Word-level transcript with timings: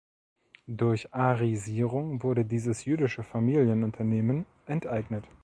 Durch 0.65 1.13
Arisierung 1.13 2.23
wurde 2.23 2.43
dieses 2.43 2.85
jüdische 2.85 3.21
Familienunternehmen 3.21 4.47
enteignet. 4.65 5.25